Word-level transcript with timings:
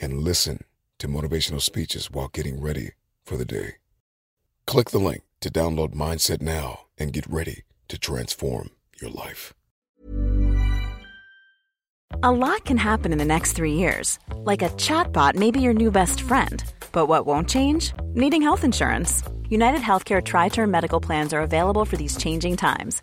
and 0.00 0.22
listen 0.22 0.64
to 0.98 1.08
motivational 1.08 1.60
speeches 1.60 2.10
while 2.10 2.28
getting 2.28 2.60
ready 2.60 2.90
for 3.24 3.36
the 3.36 3.44
day. 3.44 3.74
Click 4.66 4.90
the 4.90 4.98
link 4.98 5.22
to 5.40 5.50
download 5.50 5.94
Mindset 5.94 6.40
now 6.42 6.86
and 6.98 7.12
get 7.12 7.26
ready 7.26 7.62
to 7.88 7.98
transform 7.98 8.70
your 9.00 9.10
life. 9.10 9.54
A 12.22 12.32
lot 12.32 12.64
can 12.64 12.76
happen 12.76 13.12
in 13.12 13.18
the 13.18 13.24
next 13.24 13.52
three 13.52 13.74
years. 13.74 14.18
Like 14.34 14.62
a 14.62 14.68
chatbot 14.70 15.36
may 15.36 15.50
be 15.50 15.60
your 15.60 15.74
new 15.74 15.90
best 15.90 16.20
friend. 16.20 16.62
But 16.92 17.06
what 17.06 17.24
won't 17.24 17.48
change? 17.48 17.92
Needing 18.14 18.42
health 18.42 18.64
insurance. 18.64 19.22
United 19.48 19.80
Healthcare 19.80 20.22
Tri 20.22 20.48
Term 20.48 20.70
Medical 20.70 21.00
Plans 21.00 21.32
are 21.32 21.40
available 21.40 21.84
for 21.84 21.96
these 21.96 22.16
changing 22.16 22.56
times. 22.56 23.02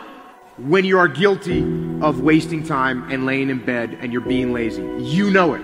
when 0.67 0.85
you 0.85 0.99
are 0.99 1.07
guilty 1.07 1.61
of 2.01 2.21
wasting 2.21 2.63
time 2.63 3.09
and 3.11 3.25
laying 3.25 3.49
in 3.49 3.63
bed 3.65 3.97
and 3.99 4.11
you're 4.11 4.21
being 4.21 4.53
lazy. 4.53 4.83
You 4.99 5.31
know 5.31 5.55
it. 5.55 5.61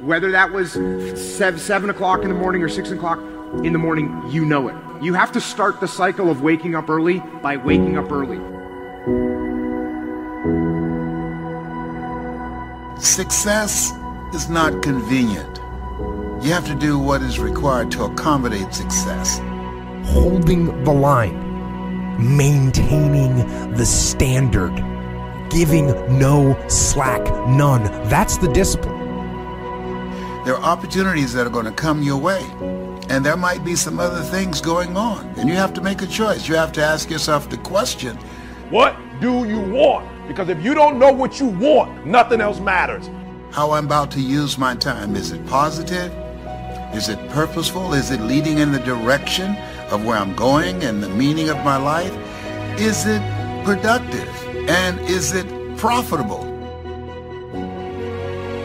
Whether 0.00 0.32
that 0.32 0.50
was 0.50 0.72
seven, 0.72 1.60
seven 1.60 1.88
o'clock 1.90 2.22
in 2.22 2.28
the 2.28 2.34
morning 2.34 2.62
or 2.62 2.68
six 2.68 2.90
o'clock 2.90 3.18
in 3.64 3.72
the 3.72 3.78
morning, 3.78 4.22
you 4.30 4.44
know 4.44 4.68
it. 4.68 4.74
You 5.02 5.14
have 5.14 5.30
to 5.32 5.40
start 5.40 5.80
the 5.80 5.86
cycle 5.86 6.30
of 6.30 6.42
waking 6.42 6.74
up 6.74 6.90
early 6.90 7.20
by 7.42 7.56
waking 7.56 7.96
up 7.96 8.10
early. 8.10 8.38
Success 13.00 13.92
is 14.34 14.48
not 14.48 14.82
convenient. 14.82 15.58
You 16.44 16.52
have 16.52 16.66
to 16.66 16.74
do 16.74 16.98
what 16.98 17.22
is 17.22 17.38
required 17.38 17.90
to 17.92 18.04
accommodate 18.04 18.74
success. 18.74 19.38
Holding 20.06 20.82
the 20.84 20.92
line, 20.92 21.43
maintaining 22.18 23.36
the 23.74 23.86
standard, 23.86 24.74
giving 25.50 25.86
no 26.18 26.56
slack, 26.68 27.22
none. 27.48 27.84
That's 28.08 28.38
the 28.38 28.48
discipline. 28.48 29.00
There 30.44 30.54
are 30.54 30.62
opportunities 30.62 31.32
that 31.34 31.46
are 31.46 31.50
going 31.50 31.64
to 31.64 31.72
come 31.72 32.02
your 32.02 32.18
way, 32.18 32.42
and 33.08 33.24
there 33.24 33.36
might 33.36 33.64
be 33.64 33.76
some 33.76 33.98
other 33.98 34.22
things 34.22 34.60
going 34.60 34.96
on, 34.96 35.26
and 35.38 35.48
you 35.48 35.54
have 35.56 35.72
to 35.74 35.80
make 35.80 36.02
a 36.02 36.06
choice. 36.06 36.48
You 36.48 36.54
have 36.56 36.72
to 36.72 36.82
ask 36.84 37.10
yourself 37.10 37.48
the 37.48 37.56
question 37.58 38.16
What 38.70 38.96
do 39.20 39.46
you 39.48 39.60
want? 39.60 40.06
Because 40.28 40.48
if 40.48 40.62
you 40.64 40.74
don't 40.74 40.98
know 40.98 41.12
what 41.12 41.40
you 41.40 41.46
want, 41.46 42.06
nothing 42.06 42.40
else 42.40 42.60
matters. 42.60 43.08
how 43.50 43.72
I'm 43.72 43.86
about 43.86 44.10
to 44.12 44.20
use 44.20 44.58
my 44.58 44.74
time. 44.74 45.16
Is 45.16 45.32
it 45.32 45.46
positive? 45.46 46.12
Is 46.94 47.08
it 47.08 47.18
purposeful? 47.30 47.94
Is 47.94 48.10
it 48.10 48.20
leading 48.20 48.58
in 48.58 48.72
the 48.72 48.78
direction 48.80 49.56
of 49.90 50.04
where 50.04 50.16
I'm 50.16 50.34
going 50.34 50.84
and 50.84 51.02
the 51.02 51.08
meaning 51.08 51.48
of 51.48 51.56
my 51.58 51.76
life? 51.76 52.14
Is 52.78 53.06
it 53.06 53.22
productive? 53.64 54.28
And 54.68 54.98
is 55.00 55.32
it 55.34 55.46
profitable? 55.76 56.44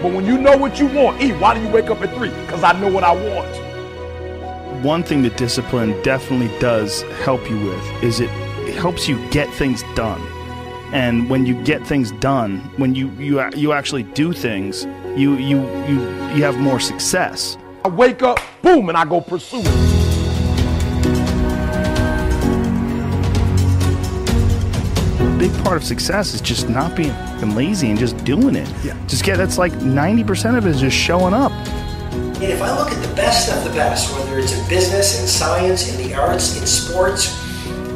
But 0.02 0.13
when 0.13 0.25
you 0.25 0.38
know 0.38 0.56
what 0.56 0.80
you 0.80 0.88
want, 0.88 1.22
E, 1.22 1.34
why 1.34 1.53
do 1.56 1.62
you 1.62 1.68
wake 1.68 1.90
up 1.90 2.02
at 2.02 2.16
three? 2.16 2.30
Because 2.30 2.63
I 2.63 2.72
know 2.80 2.90
what 2.90 3.03
I 3.03 3.12
want. 3.12 4.84
One 4.84 5.03
thing 5.03 5.24
that 5.24 5.35
discipline 5.35 6.02
definitely 6.03 6.47
does 6.59 7.02
help 7.24 7.50
you 7.50 7.59
with 7.59 8.03
is 8.03 8.22
it, 8.22 8.30
it 8.59 8.75
helps 8.75 9.09
you 9.09 9.19
get 9.30 9.53
things 9.56 9.84
done. 9.96 10.22
And 10.94 11.30
when 11.30 11.46
you 11.46 11.62
get 11.63 11.86
things 11.86 12.12
done, 12.13 12.59
when 12.78 12.96
you 12.96 13.09
you 13.19 13.47
you 13.56 13.74
actually 13.74 14.03
do 14.03 14.34
things, 14.34 14.86
you 15.16 15.36
you 15.36 15.62
you 15.86 16.00
you 16.34 16.44
have 16.44 16.57
more 16.57 16.80
success. 16.80 17.57
I 17.86 17.90
wake 17.90 18.24
up, 18.24 18.40
boom, 18.62 18.90
and 18.90 18.97
I 18.97 19.06
go 19.06 19.22
pursue 19.22 19.62
it. 19.62 19.88
Part 25.63 25.77
of 25.77 25.83
success 25.83 26.33
is 26.33 26.41
just 26.41 26.69
not 26.69 26.95
being 26.95 27.13
lazy 27.56 27.89
and 27.89 28.00
just 28.00 28.17
doing 28.23 28.56
it. 28.56 28.69
Yeah. 28.83 28.97
Just 29.07 29.23
get 29.23 29.38
that's 29.38 29.57
like 29.57 29.73
90% 29.73 30.57
of 30.57 30.65
it 30.65 30.69
is 30.71 30.81
just 30.81 30.97
showing 30.97 31.33
up. 31.33 31.51
And 32.11 32.44
if 32.44 32.61
I 32.61 32.75
look 32.77 32.91
at 32.91 33.01
the 33.06 33.15
best 33.15 33.51
of 33.51 33.63
the 33.63 33.69
best, 33.71 34.13
whether 34.13 34.39
it's 34.39 34.57
in 34.57 34.67
business, 34.69 35.21
in 35.21 35.27
science, 35.27 35.94
in 35.94 36.07
the 36.07 36.15
arts, 36.15 36.59
in 36.59 36.65
sports, 36.65 37.38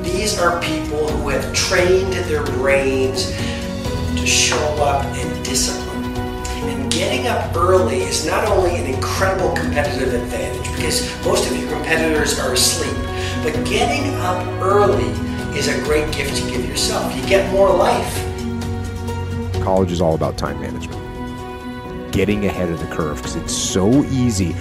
these 0.03 0.37
are 0.37 0.61
people 0.61 1.07
who 1.07 1.29
have 1.29 1.53
trained 1.53 2.13
their 2.13 2.43
brains 2.43 3.31
to 4.17 4.27
show 4.27 4.59
up 4.83 5.05
and 5.05 5.45
discipline. 5.45 6.03
And 6.69 6.91
getting 6.91 7.27
up 7.27 7.55
early 7.55 8.01
is 8.01 8.25
not 8.25 8.47
only 8.49 8.75
an 8.75 8.93
incredible 8.93 9.53
competitive 9.53 10.13
advantage 10.13 10.71
because 10.75 11.09
most 11.25 11.49
of 11.49 11.57
your 11.57 11.69
competitors 11.69 12.37
are 12.39 12.53
asleep, 12.53 12.95
but 13.43 13.53
getting 13.65 14.13
up 14.15 14.45
early 14.61 15.32
is 15.55 15.67
a 15.67 15.79
great 15.83 16.11
gift 16.13 16.35
to 16.37 16.49
give 16.49 16.67
yourself. 16.67 17.15
You 17.15 17.25
get 17.27 17.51
more 17.51 17.69
life. 17.69 18.13
College 19.63 19.91
is 19.91 20.01
all 20.01 20.15
about 20.15 20.37
time 20.37 20.59
management, 20.59 22.11
getting 22.11 22.45
ahead 22.45 22.69
of 22.69 22.79
the 22.79 22.87
curve 22.95 23.17
because 23.17 23.35
it's 23.35 23.53
so 23.55 24.03
easy. 24.05 24.51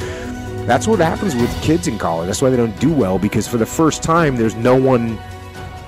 That's 0.66 0.86
what 0.86 1.00
happens 1.00 1.34
with 1.34 1.50
kids 1.62 1.88
in 1.88 1.98
college. 1.98 2.26
That's 2.26 2.40
why 2.40 2.50
they 2.50 2.56
don't 2.56 2.78
do 2.78 2.92
well 2.92 3.18
because 3.18 3.48
for 3.48 3.56
the 3.56 3.66
first 3.66 4.02
time, 4.02 4.36
there's 4.36 4.54
no 4.54 4.76
one 4.76 5.18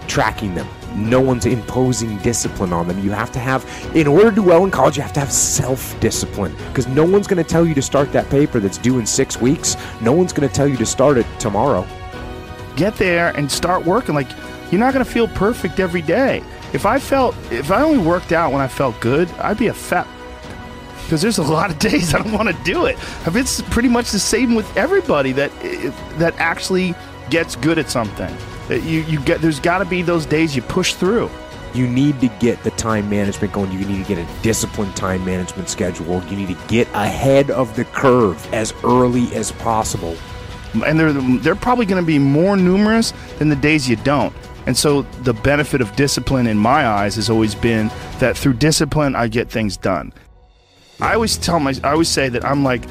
tracking 0.08 0.54
them. 0.54 0.66
no 0.96 1.20
one's 1.20 1.44
imposing 1.46 2.18
discipline 2.18 2.72
on 2.72 2.86
them. 2.86 2.98
You 3.00 3.10
have 3.10 3.32
to 3.32 3.38
have, 3.40 3.64
in 3.94 4.06
order 4.06 4.30
to 4.30 4.34
do 4.36 4.42
well 4.42 4.64
in 4.64 4.70
college, 4.70 4.96
you 4.96 5.02
have 5.02 5.12
to 5.14 5.20
have 5.20 5.32
self 5.32 5.98
discipline 6.00 6.54
because 6.68 6.86
no 6.86 7.04
one's 7.04 7.26
going 7.26 7.42
to 7.42 7.48
tell 7.48 7.66
you 7.66 7.74
to 7.74 7.82
start 7.82 8.12
that 8.12 8.28
paper 8.30 8.60
that's 8.60 8.78
due 8.78 8.98
in 8.98 9.06
six 9.06 9.40
weeks. 9.40 9.76
No 10.00 10.12
one's 10.12 10.32
going 10.32 10.48
to 10.48 10.54
tell 10.54 10.68
you 10.68 10.76
to 10.76 10.86
start 10.86 11.18
it 11.18 11.26
tomorrow. 11.40 11.86
Get 12.76 12.94
there 12.96 13.36
and 13.36 13.50
start 13.50 13.84
working. 13.84 14.14
Like, 14.14 14.28
you're 14.70 14.80
not 14.80 14.92
going 14.92 15.04
to 15.04 15.10
feel 15.10 15.28
perfect 15.28 15.80
every 15.80 16.02
day. 16.02 16.42
If 16.72 16.86
I 16.86 16.98
felt, 16.98 17.36
if 17.50 17.70
I 17.70 17.82
only 17.82 18.04
worked 18.04 18.32
out 18.32 18.52
when 18.52 18.60
I 18.60 18.68
felt 18.68 18.98
good, 19.00 19.30
I'd 19.32 19.58
be 19.58 19.68
a 19.68 19.74
fat 19.74 20.08
because 21.04 21.22
there's 21.22 21.38
a 21.38 21.42
lot 21.42 21.70
of 21.70 21.78
days 21.78 22.14
I 22.14 22.18
don't 22.22 22.32
want 22.32 22.48
to 22.48 22.64
do 22.64 22.86
it. 22.86 22.98
It's 23.26 23.62
pretty 23.62 23.88
much 23.88 24.10
the 24.10 24.18
same 24.18 24.54
with 24.54 24.76
everybody 24.76 25.32
that 25.32 25.52
eh, 25.62 25.92
that 26.18 26.34
actually 26.38 26.94
gets 27.30 27.56
good 27.56 27.78
at 27.78 27.90
something. 27.90 28.34
Eh, 28.70 28.76
you 28.76 29.00
you 29.02 29.20
get 29.20 29.40
there's 29.40 29.60
got 29.60 29.78
to 29.78 29.84
be 29.84 30.02
those 30.02 30.26
days 30.26 30.56
you 30.56 30.62
push 30.62 30.94
through. 30.94 31.30
You 31.74 31.88
need 31.88 32.20
to 32.20 32.28
get 32.38 32.62
the 32.62 32.70
time 32.72 33.10
management 33.10 33.52
going. 33.52 33.72
You 33.72 33.84
need 33.84 34.06
to 34.06 34.14
get 34.14 34.18
a 34.18 34.42
disciplined 34.42 34.94
time 34.94 35.24
management 35.24 35.68
schedule. 35.68 36.22
You 36.24 36.36
need 36.36 36.48
to 36.48 36.66
get 36.68 36.86
ahead 36.94 37.50
of 37.50 37.74
the 37.74 37.84
curve 37.86 38.52
as 38.54 38.72
early 38.84 39.34
as 39.34 39.50
possible. 39.50 40.16
And 40.86 40.98
they're 40.98 41.12
they're 41.12 41.56
probably 41.56 41.86
going 41.86 42.02
to 42.02 42.06
be 42.06 42.18
more 42.18 42.56
numerous 42.56 43.12
than 43.38 43.48
the 43.48 43.56
days 43.56 43.88
you 43.88 43.96
don't. 43.96 44.34
And 44.66 44.76
so 44.76 45.02
the 45.22 45.34
benefit 45.34 45.80
of 45.80 45.94
discipline 45.96 46.46
in 46.46 46.56
my 46.56 46.86
eyes 46.86 47.16
has 47.16 47.28
always 47.28 47.54
been 47.54 47.90
that 48.18 48.36
through 48.36 48.54
discipline 48.54 49.14
I 49.14 49.28
get 49.28 49.50
things 49.50 49.76
done. 49.76 50.12
I 51.00 51.14
always 51.14 51.36
tell 51.36 51.60
my 51.60 51.74
I 51.82 51.92
always 51.92 52.08
say 52.08 52.28
that 52.28 52.44
I'm 52.44 52.64
like 52.64 52.84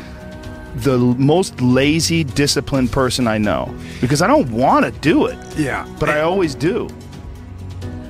the 0.76 0.98
most 0.98 1.60
lazy, 1.62 2.24
disciplined 2.24 2.92
person 2.92 3.28
I 3.28 3.38
know 3.38 3.74
because 4.02 4.22
I 4.22 4.28
don't 4.28 4.50
want 4.52 4.86
to 4.86 4.92
do 5.00 5.28
it. 5.28 5.38
Yeah. 5.58 5.88
But 6.00 6.10
I 6.10 6.22
always 6.22 6.56
do. 6.56 6.90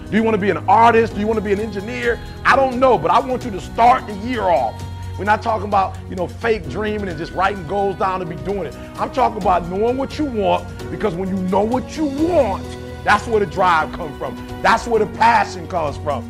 Do 0.09 0.17
you 0.17 0.23
want 0.23 0.35
to 0.35 0.41
be 0.41 0.49
an 0.49 0.57
artist? 0.69 1.15
Do 1.15 1.19
you 1.19 1.27
want 1.27 1.37
to 1.39 1.43
be 1.43 1.53
an 1.53 1.59
engineer? 1.59 2.19
I 2.45 2.55
don't 2.55 2.79
know, 2.79 2.97
but 2.97 3.11
I 3.11 3.19
want 3.19 3.43
you 3.45 3.51
to 3.51 3.59
start 3.59 4.05
the 4.07 4.13
year 4.17 4.43
off. 4.43 4.81
We're 5.17 5.25
not 5.25 5.41
talking 5.41 5.67
about, 5.67 5.97
you 6.09 6.15
know, 6.15 6.27
fake 6.27 6.69
dreaming 6.69 7.07
and 7.07 7.17
just 7.17 7.33
writing 7.33 7.65
goals 7.67 7.95
down 7.97 8.19
to 8.19 8.25
be 8.25 8.35
doing 8.37 8.65
it. 8.65 8.75
I'm 8.95 9.11
talking 9.11 9.41
about 9.41 9.67
knowing 9.69 9.97
what 9.97 10.17
you 10.17 10.25
want 10.25 10.67
because 10.89 11.13
when 11.15 11.29
you 11.29 11.41
know 11.49 11.61
what 11.61 11.97
you 11.97 12.05
want, 12.05 12.63
that's 13.03 13.27
where 13.27 13.39
the 13.39 13.45
drive 13.45 13.91
comes 13.93 14.17
from. 14.17 14.35
That's 14.61 14.87
where 14.87 14.99
the 14.99 15.17
passion 15.17 15.67
comes 15.67 15.97
from. 15.97 16.23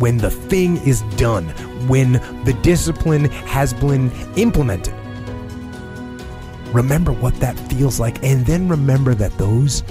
When 0.00 0.18
the 0.18 0.30
thing 0.30 0.78
is 0.78 1.02
done, 1.16 1.48
when 1.88 2.12
the 2.44 2.58
discipline 2.62 3.26
has 3.46 3.74
been 3.74 4.10
implemented. 4.36 4.94
Remember 6.72 7.12
what 7.12 7.34
that 7.36 7.56
feels 7.70 8.00
like, 8.00 8.22
and 8.24 8.44
then 8.44 8.68
remember 8.68 9.14
that 9.14 9.30
those 9.38 9.84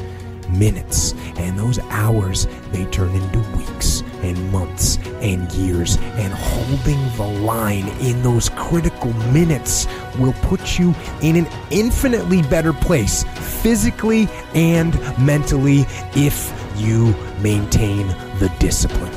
minutes 0.49 1.13
and 1.37 1.57
those 1.57 1.79
hours 1.89 2.47
they 2.71 2.85
turn 2.85 3.09
into 3.09 3.39
weeks 3.57 4.01
and 4.21 4.51
months 4.51 4.97
and 5.21 5.51
years 5.53 5.97
and 5.97 6.33
holding 6.33 7.01
the 7.17 7.41
line 7.43 7.87
in 8.01 8.21
those 8.23 8.49
critical 8.49 9.11
minutes 9.31 9.85
will 10.19 10.33
put 10.43 10.79
you 10.79 10.93
in 11.21 11.35
an 11.35 11.47
infinitely 11.71 12.41
better 12.43 12.73
place 12.73 13.23
physically 13.61 14.27
and 14.53 14.93
mentally 15.19 15.85
if 16.15 16.51
you 16.77 17.13
maintain 17.41 18.07
the 18.39 18.53
discipline 18.59 19.13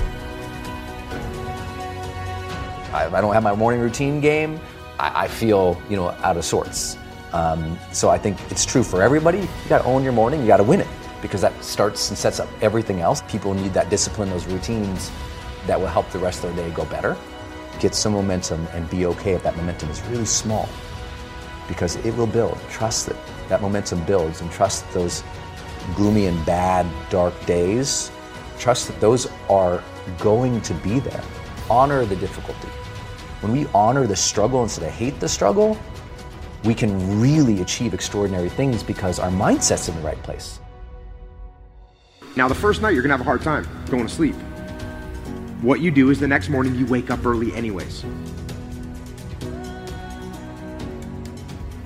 if 3.05 3.15
I 3.15 3.21
don't 3.21 3.35
have 3.35 3.43
my 3.43 3.55
morning 3.55 3.81
routine 3.81 4.21
game, 4.21 4.61
I, 4.99 5.25
I 5.25 5.29
feel 5.29 5.81
you 5.89 5.97
know 5.97 6.09
out 6.23 6.37
of 6.37 6.45
sorts. 6.45 6.97
Um, 7.33 7.79
so 7.93 8.09
I 8.09 8.19
think 8.19 8.39
it's 8.51 8.65
true 8.65 8.83
for 8.83 9.03
everybody. 9.03 9.39
You 9.39 9.49
got 9.69 9.83
to 9.83 9.85
own 9.85 10.03
your 10.03 10.13
morning. 10.13 10.41
You 10.41 10.47
got 10.47 10.59
to 10.59 10.65
win 10.65 10.81
it 10.81 10.87
because 11.21 11.41
that 11.41 11.53
starts 11.63 12.09
and 12.09 12.19
sets 12.19 12.41
up 12.41 12.49
everything 12.63 13.01
else. 13.01 13.23
People 13.29 13.55
need 13.55 13.75
that 13.75 13.91
discipline, 13.91 14.31
those 14.31 14.47
routines 14.47 15.11
that 15.67 15.79
will 15.79 15.89
help 15.89 16.09
the 16.11 16.19
rest 16.19 16.45
of 16.45 16.55
their 16.55 16.69
day 16.69 16.75
go 16.75 16.85
better. 16.87 17.17
Get 17.81 17.95
some 17.95 18.13
momentum 18.13 18.67
and 18.73 18.89
be 18.91 19.07
okay 19.07 19.33
if 19.33 19.43
that 19.43 19.57
momentum 19.57 19.91
is 19.91 20.01
really 20.03 20.25
small 20.25 20.69
because 21.69 21.97
it 21.97 22.17
will 22.17 22.27
build. 22.27 22.59
Trust 22.71 23.07
that 23.07 23.17
that 23.49 23.63
momentum 23.63 24.05
builds 24.05 24.41
and 24.41 24.51
trust 24.51 24.91
those 24.93 25.23
gloomy 25.95 26.27
and 26.27 26.45
bad, 26.47 26.87
dark 27.11 27.35
days. 27.47 28.11
Trust 28.59 28.89
that 28.89 29.01
those 29.01 29.31
are 29.49 29.83
going 30.19 30.61
to 30.63 30.75
be 30.75 31.01
there. 31.01 31.23
Honor 31.69 32.05
the 32.05 32.17
difficulty 32.17 32.69
when 33.41 33.53
we 33.53 33.67
honor 33.75 34.07
the 34.07 34.17
struggle 34.17 34.63
instead 34.63 34.85
of 34.85 34.93
hate 34.93 35.21
the 35.21 35.29
struggle, 35.29 35.79
we 36.65 36.75
can 36.75 37.21
really 37.21 37.61
achieve 37.61 37.95
extraordinary 37.95 38.49
things 38.49 38.83
because 38.83 39.19
our 39.19 39.31
mindset's 39.31 39.89
in 39.89 39.95
the 39.95 40.01
right 40.01 40.21
place. 40.23 40.59
Now, 42.35 42.49
the 42.49 42.55
first 42.55 42.83
night, 42.83 42.95
you're 42.95 43.03
going 43.03 43.11
to 43.11 43.17
have 43.17 43.21
a 43.21 43.25
hard 43.25 43.43
time 43.43 43.69
going 43.89 44.07
to 44.07 44.13
sleep. 44.13 44.35
What 45.63 45.81
you 45.81 45.91
do 45.91 46.11
is 46.11 46.21
the 46.21 46.29
next 46.29 46.51
morning, 46.51 46.75
you 46.75 46.85
wake 46.85 47.11
up 47.11 47.25
early, 47.25 47.55
anyways. 47.55 48.05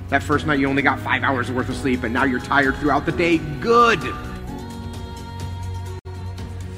That 0.08 0.24
first 0.24 0.44
night, 0.44 0.58
you 0.58 0.68
only 0.68 0.82
got 0.82 0.98
five 0.98 1.22
hours 1.22 1.52
worth 1.52 1.68
of 1.68 1.76
sleep, 1.76 2.02
and 2.02 2.12
now 2.12 2.24
you're 2.24 2.40
tired 2.40 2.76
throughout 2.78 3.06
the 3.06 3.12
day. 3.12 3.38
Good. 3.60 4.00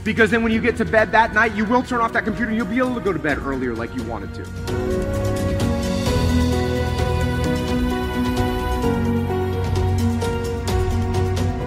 Because 0.04 0.30
then 0.30 0.42
when 0.42 0.52
you 0.52 0.60
get 0.60 0.76
to 0.76 0.84
bed 0.84 1.10
that 1.12 1.32
night, 1.32 1.54
you 1.54 1.64
will 1.64 1.82
turn 1.82 2.00
off 2.00 2.12
that 2.12 2.24
computer 2.24 2.52
you'll 2.52 2.66
be 2.66 2.76
able 2.76 2.94
to 2.94 3.00
go 3.00 3.12
to 3.12 3.18
bed 3.18 3.38
earlier 3.38 3.74
like 3.74 3.94
you 3.94 4.02
wanted 4.02 4.34
to. 4.34 4.42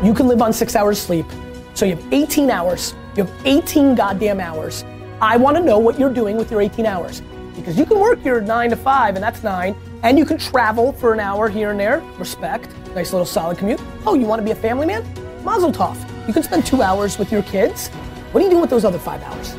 You 0.06 0.14
can 0.14 0.28
live 0.28 0.44
on 0.44 0.54
six 0.54 0.76
hours 0.76 1.02
sleep. 1.02 1.26
So 1.74 1.86
you 1.86 1.96
have 1.96 2.14
18 2.14 2.52
hours. 2.52 2.94
You 3.16 3.24
have 3.24 3.46
18 3.46 3.96
goddamn 3.96 4.40
hours. 4.40 4.84
I 5.22 5.38
want 5.38 5.58
to 5.58 5.64
know 5.64 5.80
what 5.80 6.00
you're 6.00 6.14
doing 6.14 6.38
with 6.38 6.52
your 6.52 6.62
18 6.62 6.86
hours. 6.86 7.22
Because 7.56 7.78
you 7.78 7.86
can 7.86 8.00
work 8.00 8.24
your 8.26 8.42
nine 8.42 8.70
to 8.70 8.76
five, 8.76 9.16
and 9.16 9.24
that's 9.24 9.42
nine, 9.44 9.76
and 10.04 10.20
you 10.20 10.26
can 10.26 10.38
travel 10.38 10.92
for 10.94 11.14
an 11.14 11.20
hour 11.20 11.48
here 11.48 11.72
and 11.72 11.80
there. 11.80 12.00
Respect. 12.18 12.70
Nice 12.94 13.14
little 13.14 13.26
solid 13.26 13.58
commute. 13.58 13.82
Oh, 14.06 14.14
you 14.14 14.26
want 14.26 14.40
to 14.40 14.44
be 14.44 14.52
a 14.52 14.56
family 14.56 14.86
man? 14.86 15.04
Mazel 15.44 15.72
tov. 15.72 15.98
You 16.28 16.34
can 16.34 16.44
spend 16.44 16.66
two 16.66 16.82
hours 16.82 17.18
with 17.18 17.32
your 17.32 17.44
kids 17.44 17.90
what 18.36 18.42
are 18.42 18.48
you 18.48 18.50
doing 18.50 18.60
with 18.60 18.70
those 18.70 18.84
other 18.84 19.00
five 19.00 19.24
hours? 19.24 19.56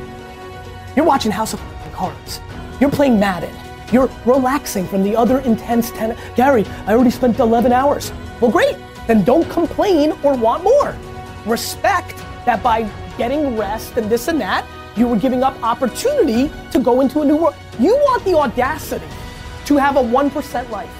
You're 0.96 1.06
watching 1.06 1.32
House 1.32 1.54
of 1.54 1.62
Cards. 1.94 2.42
You're 2.78 2.90
playing 2.90 3.18
Madden. 3.18 3.56
You're 3.90 4.10
relaxing 4.26 4.86
from 4.86 5.02
the 5.02 5.16
other 5.16 5.38
intense 5.38 5.90
10. 5.92 6.14
Gary, 6.36 6.66
I 6.86 6.92
already 6.92 7.08
spent 7.08 7.38
11 7.38 7.72
hours. 7.72 8.12
Well, 8.38 8.50
great. 8.50 8.76
Then 9.06 9.24
don't 9.24 9.48
complain 9.48 10.12
or 10.22 10.36
want 10.36 10.62
more. 10.62 10.94
Respect 11.46 12.18
that 12.44 12.62
by 12.62 12.82
getting 13.16 13.56
rest 13.56 13.96
and 13.96 14.10
this 14.10 14.28
and 14.28 14.38
that, 14.42 14.66
you 14.96 15.06
were 15.06 15.16
giving 15.16 15.42
up 15.42 15.60
opportunity 15.62 16.50
to 16.70 16.78
go 16.78 17.00
into 17.00 17.20
a 17.20 17.24
new 17.24 17.36
world. 17.36 17.54
You 17.78 17.96
want 17.96 18.24
the 18.24 18.34
audacity 18.34 19.06
to 19.66 19.76
have 19.76 19.96
a 19.96 20.02
1% 20.02 20.70
life. 20.70 20.90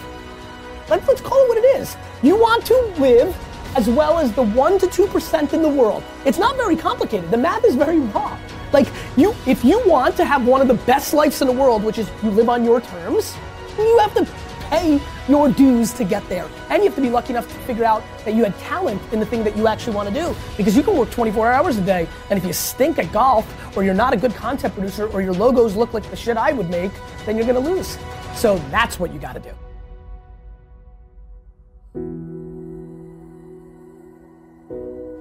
Let's, 0.89 1.07
let's 1.09 1.21
call 1.21 1.39
it 1.45 1.49
what 1.49 1.59
it 1.59 1.81
is. 1.81 1.97
You 2.23 2.37
want 2.37 2.65
to 2.67 2.75
live 2.99 3.37
as 3.77 3.89
well 3.89 4.19
as 4.19 4.33
the 4.33 4.43
1 4.43 4.79
to 4.79 4.87
2% 4.87 5.53
in 5.53 5.63
the 5.63 5.69
world. 5.69 6.03
It's 6.25 6.39
not 6.39 6.57
very 6.57 6.77
complicated. 6.77 7.31
The 7.31 7.37
math 7.37 7.65
is 7.65 7.75
very 7.75 7.99
raw. 7.99 8.39
Like 8.73 8.89
you 9.17 9.35
if 9.47 9.65
you 9.65 9.83
want 9.87 10.17
to 10.17 10.25
have 10.25 10.47
one 10.47 10.61
of 10.61 10.69
the 10.69 10.75
best 10.75 11.15
lives 11.15 11.41
in 11.41 11.47
the 11.47 11.53
world, 11.53 11.83
which 11.85 11.99
is 11.99 12.11
you 12.23 12.31
live 12.31 12.49
on 12.49 12.65
your 12.65 12.81
terms, 12.81 13.35
you 13.79 13.99
have 13.99 14.15
to 14.15 14.27
pay 14.69 15.01
your 15.29 15.51
dues 15.51 15.93
to 15.95 16.05
get 16.05 16.27
there. 16.29 16.49
And 16.71 16.83
you 16.83 16.89
have 16.89 16.97
to 16.97 17.01
be 17.01 17.11
lucky 17.11 17.33
enough 17.33 17.49
to 17.49 17.59
figure 17.61 17.85
out 17.85 18.03
that 18.25 18.35
you 18.35 18.45
had 18.45 18.57
talent 18.59 19.01
in 19.13 19.21
the 19.21 19.27
thing 19.27 19.45
that 19.45 19.57
you 19.57 19.67
actually 19.67 19.95
want 19.95 20.09
to 20.09 20.15
do. 20.15 20.35
Because 20.57 20.77
you 20.77 20.83
can 20.83 20.97
work 20.97 21.11
24 21.11 21.51
hours 21.51 21.79
a 21.79 21.83
day, 21.83 22.09
and 22.31 22.39
if 22.39 22.45
you 22.45 22.53
stink 22.53 22.99
at 22.99 23.13
golf, 23.13 23.47
or 23.77 23.85
you're 23.85 23.95
not 23.95 24.13
a 24.13 24.17
good 24.17 24.35
content 24.35 24.75
producer, 24.75 25.07
or 25.09 25.23
your 25.23 25.35
logos 25.35 25.77
look 25.77 25.93
like 25.93 26.09
the 26.11 26.17
shit 26.17 26.37
I 26.37 26.53
would 26.53 26.71
make, 26.71 26.93
then 27.25 27.37
you're 27.37 27.47
gonna 27.47 27.59
lose. 27.61 27.99
So 28.35 28.59
that's 28.71 28.99
what 28.99 29.13
you 29.13 29.19
gotta 29.19 29.41
do. 29.41 29.53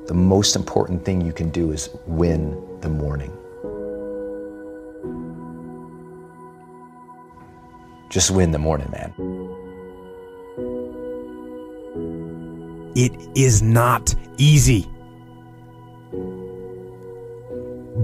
the 0.07 0.13
most 0.13 0.55
important 0.55 1.03
thing 1.03 1.19
you 1.19 1.33
can 1.33 1.49
do 1.49 1.71
is 1.71 1.89
win 2.05 2.55
the 2.79 2.89
morning. 2.89 3.31
Just 8.09 8.31
win 8.31 8.51
the 8.51 8.59
morning, 8.59 8.89
man. 8.91 9.34
It 12.95 13.11
is 13.35 13.61
not 13.61 14.15
easy, 14.37 14.87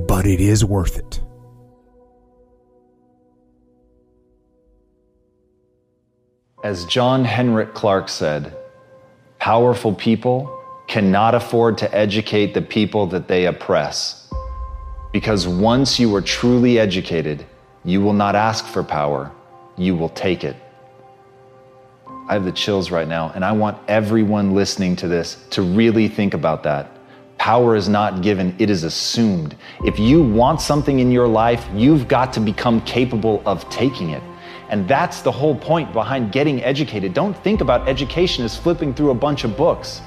but 0.08 0.26
it 0.26 0.42
is 0.42 0.66
worth 0.66 0.98
it. 0.98 1.22
As 6.62 6.84
John 6.86 7.24
Henrik 7.24 7.74
Clarke 7.74 8.10
said, 8.10 8.54
powerful 9.40 9.94
people 9.94 10.62
cannot 10.90 11.36
afford 11.36 11.78
to 11.78 11.96
educate 11.96 12.54
the 12.54 12.62
people 12.62 13.08
that 13.08 13.30
they 13.30 13.46
oppress. 13.46 14.30
Because 15.14 15.48
once 15.48 16.02
you 16.02 16.14
are 16.16 16.22
truly 16.22 16.78
educated, 16.78 17.46
you 17.86 18.02
will 18.02 18.12
not 18.12 18.36
ask 18.36 18.66
for 18.66 18.84
power, 18.84 19.32
you 19.78 19.96
will 19.96 20.10
take 20.10 20.44
it. 20.44 20.58
I 22.32 22.36
have 22.36 22.46
the 22.46 22.52
chills 22.54 22.92
right 22.92 23.10
now, 23.10 23.34
and 23.36 23.44
I 23.44 23.52
want 23.52 23.78
everyone 23.90 24.56
listening 24.56 24.96
to 24.96 25.10
this 25.10 25.36
to 25.50 25.62
really 25.62 26.08
think 26.08 26.34
about 26.34 26.64
that. 26.64 26.90
Power 27.38 27.76
is 27.76 27.90
not 27.90 28.22
given, 28.22 28.56
it 28.58 28.70
is 28.70 28.86
assumed. 28.86 29.58
If 29.84 30.00
you 30.00 30.24
want 30.24 30.62
something 30.62 31.00
in 31.00 31.12
your 31.12 31.28
life, 31.28 31.68
you've 31.76 32.08
got 32.08 32.32
to 32.32 32.40
become 32.40 32.80
capable 32.84 33.44
of 33.46 33.70
taking 33.70 34.12
it. 34.12 34.24
And 34.70 34.88
that's 34.88 35.20
the 35.20 35.30
whole 35.30 35.54
point 35.54 35.92
behind 35.92 36.32
getting 36.32 36.64
educated. 36.64 37.14
Don't 37.14 37.36
think 37.44 37.60
about 37.60 37.90
education 37.90 38.46
as 38.46 38.58
flipping 38.58 38.94
through 38.94 39.10
a 39.10 39.16
bunch 39.28 39.44
of 39.44 39.58
books. 39.58 40.02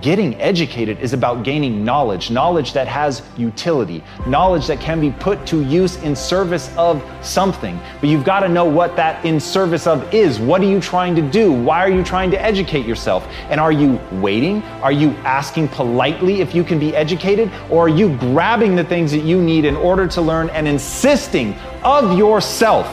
Getting 0.00 0.40
educated 0.40 1.00
is 1.00 1.12
about 1.12 1.42
gaining 1.42 1.84
knowledge, 1.84 2.30
knowledge 2.30 2.72
that 2.72 2.88
has 2.88 3.20
utility, 3.36 4.02
knowledge 4.26 4.66
that 4.68 4.80
can 4.80 5.00
be 5.00 5.10
put 5.10 5.44
to 5.48 5.62
use 5.64 5.96
in 5.96 6.16
service 6.16 6.74
of 6.78 7.04
something. 7.20 7.78
But 8.00 8.08
you've 8.08 8.24
got 8.24 8.40
to 8.40 8.48
know 8.48 8.64
what 8.64 8.96
that 8.96 9.22
in 9.24 9.38
service 9.38 9.86
of 9.86 10.14
is. 10.14 10.38
What 10.38 10.62
are 10.62 10.66
you 10.66 10.80
trying 10.80 11.14
to 11.16 11.22
do? 11.22 11.52
Why 11.52 11.80
are 11.80 11.90
you 11.90 12.02
trying 12.02 12.30
to 12.30 12.40
educate 12.40 12.86
yourself? 12.86 13.26
And 13.50 13.60
are 13.60 13.72
you 13.72 14.00
waiting? 14.12 14.62
Are 14.82 14.92
you 14.92 15.10
asking 15.24 15.68
politely 15.68 16.40
if 16.40 16.54
you 16.54 16.64
can 16.64 16.78
be 16.78 16.96
educated? 16.96 17.50
Or 17.68 17.86
are 17.86 17.90
you 17.90 18.16
grabbing 18.16 18.76
the 18.76 18.84
things 18.84 19.10
that 19.10 19.24
you 19.24 19.42
need 19.42 19.66
in 19.66 19.76
order 19.76 20.06
to 20.06 20.22
learn 20.22 20.48
and 20.50 20.66
insisting 20.66 21.54
of 21.82 22.16
yourself? 22.16 22.86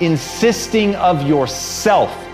Insisting 0.00 0.94
of 0.94 1.26
yourself 1.26 2.25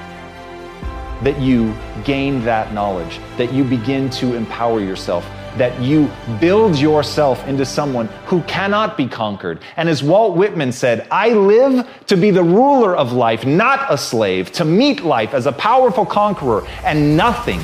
that 1.23 1.41
you 1.41 1.75
gain 2.05 2.43
that 2.45 2.73
knowledge, 2.73 3.21
that 3.37 3.53
you 3.53 3.65
begin 3.65 4.11
to 4.11 4.35
empower 4.35 4.81
yourself, 4.81 5.25
that 5.57 5.81
you 5.81 6.11
build 6.41 6.79
yourself 6.79 7.47
into 7.47 7.65
someone 7.65 8.07
who 8.27 8.43
cannot 8.43 8.97
be 8.97 9.07
conquered. 9.07 9.61
And 9.77 9.89
as 9.89 10.03
Walt 10.03 10.37
Whitman 10.37 10.73
said, 10.73 11.07
I 11.11 11.31
live 11.31 11.89
to 12.07 12.17
be 12.17 12.31
the 12.31 12.43
ruler 12.43 12.97
of 12.97 13.13
life, 13.13 13.45
not 13.45 13.93
a 13.93 13.99
slave, 13.99 14.51
to 14.53 14.65
meet 14.65 15.05
life 15.05 15.35
as 15.35 15.47
a 15.47 15.53
powerful 15.53 16.07
conqueror, 16.07 16.67
and 16.85 17.17
nothing 17.17 17.61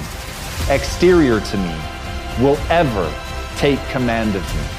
exterior 0.71 1.41
to 1.41 1.57
me 1.57 1.75
will 2.41 2.59
ever 2.71 3.13
take 3.57 3.81
command 3.89 4.37
of 4.37 4.55
me. 4.55 4.78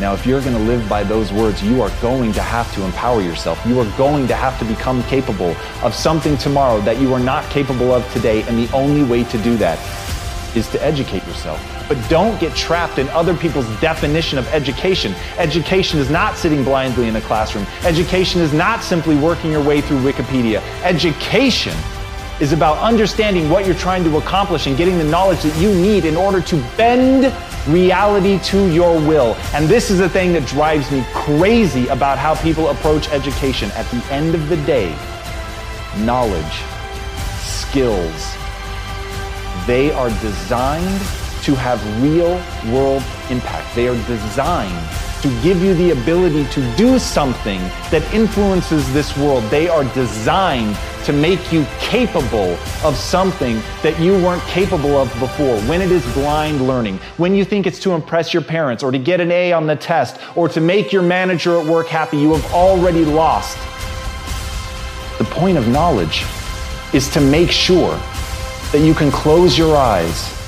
Now, 0.00 0.14
if 0.14 0.24
you're 0.24 0.40
going 0.40 0.54
to 0.54 0.62
live 0.62 0.88
by 0.88 1.02
those 1.02 1.32
words, 1.32 1.60
you 1.60 1.82
are 1.82 1.90
going 2.00 2.32
to 2.32 2.40
have 2.40 2.72
to 2.74 2.84
empower 2.84 3.20
yourself. 3.20 3.60
You 3.66 3.80
are 3.80 3.98
going 3.98 4.28
to 4.28 4.34
have 4.34 4.56
to 4.60 4.64
become 4.64 5.02
capable 5.04 5.56
of 5.82 5.92
something 5.92 6.36
tomorrow 6.36 6.80
that 6.82 7.00
you 7.00 7.12
are 7.12 7.18
not 7.18 7.44
capable 7.50 7.92
of 7.92 8.08
today. 8.12 8.42
And 8.44 8.56
the 8.56 8.72
only 8.72 9.02
way 9.02 9.24
to 9.24 9.38
do 9.38 9.56
that 9.56 9.78
is 10.56 10.68
to 10.68 10.84
educate 10.84 11.26
yourself. 11.26 11.60
But 11.88 11.98
don't 12.08 12.38
get 12.40 12.54
trapped 12.54 12.98
in 12.98 13.08
other 13.08 13.34
people's 13.36 13.66
definition 13.80 14.38
of 14.38 14.46
education. 14.48 15.14
Education 15.36 15.98
is 15.98 16.10
not 16.10 16.36
sitting 16.36 16.62
blindly 16.62 17.08
in 17.08 17.16
a 17.16 17.20
classroom. 17.20 17.66
Education 17.82 18.40
is 18.40 18.52
not 18.52 18.84
simply 18.84 19.16
working 19.16 19.50
your 19.50 19.64
way 19.64 19.80
through 19.80 20.00
Wikipedia. 20.00 20.60
Education 20.84 21.74
is 22.40 22.52
about 22.52 22.78
understanding 22.78 23.50
what 23.50 23.66
you're 23.66 23.74
trying 23.74 24.04
to 24.04 24.16
accomplish 24.16 24.66
and 24.66 24.76
getting 24.76 24.96
the 24.98 25.04
knowledge 25.04 25.42
that 25.42 25.56
you 25.60 25.74
need 25.74 26.04
in 26.04 26.16
order 26.16 26.40
to 26.40 26.56
bend 26.76 27.34
reality 27.66 28.38
to 28.40 28.70
your 28.72 28.94
will. 28.94 29.34
And 29.54 29.68
this 29.68 29.90
is 29.90 29.98
the 29.98 30.08
thing 30.08 30.32
that 30.34 30.46
drives 30.46 30.90
me 30.90 31.04
crazy 31.12 31.88
about 31.88 32.18
how 32.18 32.34
people 32.36 32.68
approach 32.68 33.08
education. 33.08 33.70
At 33.72 33.90
the 33.90 34.02
end 34.12 34.34
of 34.34 34.48
the 34.48 34.56
day, 34.58 34.90
knowledge, 35.98 36.44
skills, 37.40 38.34
they 39.66 39.90
are 39.92 40.10
designed 40.20 41.00
to 41.42 41.54
have 41.54 41.82
real 42.02 42.40
world 42.72 43.02
impact. 43.30 43.74
They 43.74 43.88
are 43.88 44.06
designed 44.06 44.88
to 45.22 45.28
give 45.42 45.60
you 45.62 45.74
the 45.74 45.90
ability 45.90 46.46
to 46.46 46.76
do 46.76 46.98
something 46.98 47.58
that 47.90 48.02
influences 48.14 48.92
this 48.94 49.16
world. 49.16 49.42
They 49.44 49.68
are 49.68 49.84
designed 49.92 50.76
to 51.08 51.12
make 51.14 51.50
you 51.50 51.64
capable 51.80 52.58
of 52.84 52.94
something 52.94 53.62
that 53.82 53.98
you 53.98 54.12
weren't 54.12 54.42
capable 54.42 54.94
of 54.98 55.08
before. 55.18 55.58
When 55.62 55.80
it 55.80 55.90
is 55.90 56.04
blind 56.12 56.68
learning, 56.68 56.98
when 57.16 57.34
you 57.34 57.46
think 57.46 57.66
it's 57.66 57.78
to 57.78 57.92
impress 57.92 58.34
your 58.34 58.42
parents 58.42 58.82
or 58.82 58.90
to 58.90 58.98
get 58.98 59.18
an 59.18 59.30
A 59.30 59.54
on 59.54 59.66
the 59.66 59.74
test 59.74 60.20
or 60.36 60.50
to 60.50 60.60
make 60.60 60.92
your 60.92 61.00
manager 61.00 61.58
at 61.58 61.64
work 61.64 61.86
happy, 61.86 62.18
you 62.18 62.34
have 62.34 62.52
already 62.52 63.06
lost. 63.06 63.56
The 65.16 65.24
point 65.24 65.56
of 65.56 65.66
knowledge 65.68 66.26
is 66.92 67.08
to 67.14 67.22
make 67.22 67.50
sure 67.50 67.98
that 68.72 68.82
you 68.84 68.92
can 68.92 69.10
close 69.10 69.56
your 69.56 69.78
eyes 69.78 70.38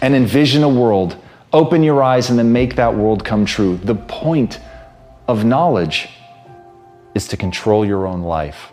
and 0.00 0.16
envision 0.16 0.64
a 0.64 0.68
world, 0.68 1.16
open 1.52 1.84
your 1.84 2.02
eyes, 2.02 2.28
and 2.28 2.36
then 2.36 2.52
make 2.52 2.74
that 2.74 2.92
world 2.92 3.24
come 3.24 3.44
true. 3.44 3.76
The 3.76 3.94
point 3.94 4.58
of 5.28 5.44
knowledge 5.44 6.08
is 7.14 7.28
to 7.28 7.36
control 7.36 7.86
your 7.86 8.08
own 8.08 8.22
life. 8.22 8.72